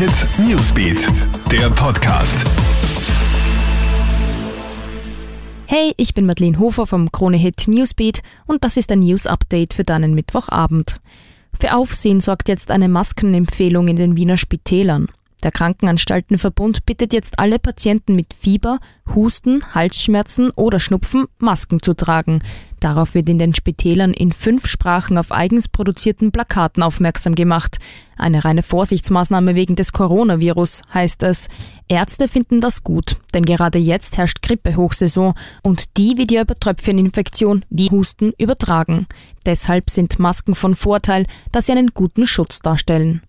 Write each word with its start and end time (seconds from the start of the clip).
Hit 0.00 0.26
Newsbeat, 0.38 1.08
der 1.52 1.68
Podcast. 1.68 2.46
Hey, 5.66 5.92
ich 5.98 6.14
bin 6.14 6.24
Madeleine 6.24 6.58
Hofer 6.58 6.86
vom 6.86 7.12
Krone 7.12 7.36
Hit 7.36 7.68
Newsbeat 7.68 8.22
und 8.46 8.64
das 8.64 8.78
ist 8.78 8.90
ein 8.90 9.00
News 9.00 9.26
Update 9.26 9.74
für 9.74 9.84
deinen 9.84 10.14
Mittwochabend. 10.14 11.02
Für 11.52 11.74
Aufsehen 11.74 12.22
sorgt 12.22 12.48
jetzt 12.48 12.70
eine 12.70 12.88
Maskenempfehlung 12.88 13.88
in 13.88 13.96
den 13.96 14.16
Wiener 14.16 14.38
Spitälern. 14.38 15.08
Der 15.42 15.50
Krankenanstaltenverbund 15.50 16.84
bittet 16.84 17.12
jetzt 17.12 17.38
alle 17.38 17.58
Patienten 17.58 18.14
mit 18.14 18.34
Fieber, 18.34 18.78
Husten, 19.14 19.64
Halsschmerzen 19.74 20.50
oder 20.50 20.80
Schnupfen 20.80 21.26
Masken 21.38 21.82
zu 21.82 21.94
tragen. 21.94 22.42
Darauf 22.78 23.14
wird 23.14 23.28
in 23.28 23.38
den 23.38 23.54
Spitälern 23.54 24.12
in 24.12 24.32
fünf 24.32 24.66
Sprachen 24.66 25.18
auf 25.18 25.32
eigens 25.32 25.68
produzierten 25.68 26.32
Plakaten 26.32 26.82
aufmerksam 26.82 27.34
gemacht. 27.34 27.78
Eine 28.16 28.44
reine 28.44 28.62
Vorsichtsmaßnahme 28.62 29.54
wegen 29.54 29.76
des 29.76 29.92
Coronavirus, 29.92 30.82
heißt 30.92 31.22
es. 31.22 31.48
Ärzte 31.88 32.28
finden 32.28 32.60
das 32.60 32.84
gut, 32.84 33.16
denn 33.34 33.44
gerade 33.44 33.78
jetzt 33.78 34.18
herrscht 34.18 34.42
Grippehochsaison 34.42 35.34
und 35.62 35.96
die 35.96 36.16
wie 36.16 36.26
die 36.26 36.38
Übertröpfcheninfektion 36.38 37.64
wie 37.70 37.90
Husten 37.90 38.32
übertragen. 38.38 39.06
Deshalb 39.46 39.90
sind 39.90 40.18
Masken 40.18 40.54
von 40.54 40.74
Vorteil, 40.74 41.26
da 41.52 41.60
sie 41.60 41.72
einen 41.72 41.92
guten 41.92 42.26
Schutz 42.26 42.60
darstellen. 42.60 43.22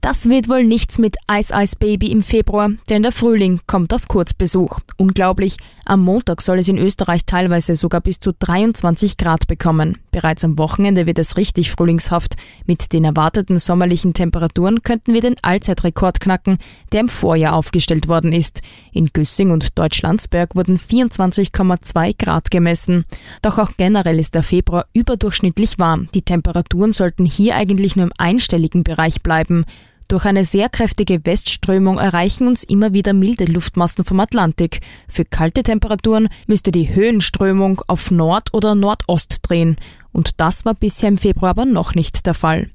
Das 0.00 0.30
wird 0.30 0.48
wohl 0.48 0.64
nichts 0.64 0.98
mit 0.98 1.16
Ice 1.30 1.52
Ice 1.54 1.76
Baby 1.78 2.10
im 2.10 2.22
Februar, 2.22 2.70
denn 2.88 3.02
der 3.02 3.12
Frühling 3.12 3.60
kommt 3.66 3.92
auf 3.92 4.08
Kurzbesuch. 4.08 4.80
Unglaublich, 4.96 5.58
am 5.84 6.02
Montag 6.02 6.40
soll 6.40 6.58
es 6.58 6.68
in 6.68 6.78
Österreich 6.78 7.26
teilweise 7.26 7.76
sogar 7.76 8.00
bis 8.00 8.18
zu 8.18 8.32
23 8.32 9.18
Grad 9.18 9.46
bekommen. 9.46 9.98
Bereits 10.10 10.42
am 10.42 10.56
Wochenende 10.56 11.06
wird 11.06 11.18
es 11.18 11.36
richtig 11.36 11.70
frühlingshaft. 11.70 12.36
Mit 12.64 12.94
den 12.94 13.04
erwarteten 13.04 13.58
sommerlichen 13.58 14.14
Temperaturen 14.14 14.82
könnten 14.82 15.12
wir 15.12 15.20
den 15.20 15.36
Allzeitrekord 15.42 16.20
knacken, 16.20 16.58
der 16.92 17.00
im 17.00 17.08
Vorjahr 17.08 17.54
aufgestellt 17.54 18.08
worden 18.08 18.32
ist. 18.32 18.62
In 18.92 19.10
Güssing 19.12 19.50
und 19.50 19.78
Deutschlandsberg 19.78 20.56
wurden 20.56 20.78
24,2 20.78 22.14
Grad 22.18 22.50
gemessen. 22.50 23.04
Doch 23.42 23.58
auch 23.58 23.72
generell 23.76 24.18
ist 24.18 24.34
der 24.34 24.42
Februar 24.42 24.86
überdurchschnittlich 24.94 25.78
warm. 25.78 26.08
Die 26.14 26.22
Temperaturen 26.22 26.92
sollten 26.92 27.26
hier 27.26 27.56
eigentlich 27.56 27.96
nur 27.96 28.06
im 28.06 28.12
einstelligen 28.16 28.82
Bereich 28.82 29.22
bleiben. 29.22 29.66
Durch 30.10 30.24
eine 30.24 30.44
sehr 30.44 30.68
kräftige 30.68 31.24
Westströmung 31.24 31.98
erreichen 31.98 32.48
uns 32.48 32.64
immer 32.64 32.92
wieder 32.92 33.12
milde 33.12 33.44
Luftmassen 33.44 34.04
vom 34.04 34.18
Atlantik. 34.18 34.80
Für 35.06 35.24
kalte 35.24 35.62
Temperaturen 35.62 36.28
müsste 36.48 36.72
die 36.72 36.92
Höhenströmung 36.92 37.80
auf 37.86 38.10
Nord 38.10 38.52
oder 38.52 38.74
Nordost 38.74 39.38
drehen. 39.42 39.76
Und 40.10 40.40
das 40.40 40.64
war 40.64 40.74
bisher 40.74 41.08
im 41.08 41.16
Februar 41.16 41.50
aber 41.50 41.64
noch 41.64 41.94
nicht 41.94 42.26
der 42.26 42.34
Fall. 42.34 42.70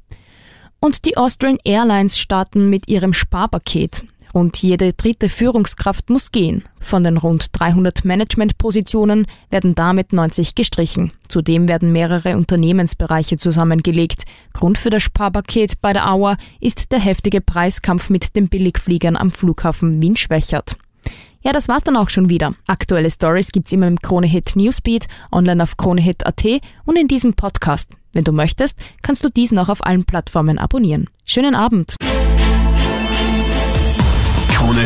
Und 0.80 1.04
die 1.04 1.18
Austrian 1.18 1.58
Airlines 1.66 2.18
starten 2.18 2.70
mit 2.70 2.88
ihrem 2.88 3.12
Sparpaket. 3.12 4.06
Rund 4.36 4.58
jede 4.58 4.92
dritte 4.92 5.30
Führungskraft 5.30 6.10
muss 6.10 6.30
gehen. 6.30 6.66
Von 6.82 7.06
den 7.06 7.16
rund 7.16 7.48
300 7.54 8.04
Managementpositionen 8.04 9.28
werden 9.50 9.76
damit 9.76 10.12
90 10.12 10.56
gestrichen. 10.56 11.14
Zudem 11.30 11.70
werden 11.70 11.94
mehrere 11.94 12.36
Unternehmensbereiche 12.36 13.38
zusammengelegt. 13.38 14.26
Grund 14.52 14.78
für 14.78 14.90
das 14.90 15.04
Sparpaket 15.04 15.82
bei 15.82 15.94
der 15.94 16.12
Auer 16.12 16.36
ist 16.60 16.92
der 16.92 17.00
heftige 17.00 17.40
Preiskampf 17.40 18.10
mit 18.10 18.36
den 18.36 18.50
Billigfliegern 18.50 19.16
am 19.16 19.32
Flughafen 19.32 20.02
Wien-Schwächert. 20.02 20.76
Ja, 21.42 21.54
das 21.54 21.70
war's 21.70 21.84
dann 21.84 21.96
auch 21.96 22.10
schon 22.10 22.30
wieder. 22.30 22.56
Aktuelle 22.68 23.12
Stories 23.12 23.54
gibt's 23.54 23.72
immer 23.72 23.88
im 23.88 24.00
Kronehit 24.00 24.58
Newsbeat, 24.58 25.08
online 25.32 25.64
auf 25.64 25.78
kronehit.at 25.78 26.44
und 26.84 26.98
in 26.98 27.08
diesem 27.08 27.36
Podcast. 27.36 27.90
Wenn 28.12 28.26
du 28.26 28.34
möchtest, 28.34 28.78
kannst 29.02 29.24
du 29.24 29.30
diesen 29.30 29.60
auch 29.60 29.70
auf 29.70 29.86
allen 29.86 30.04
Plattformen 30.04 30.58
abonnieren. 30.58 31.10
Schönen 31.24 31.56
Abend! 31.56 31.96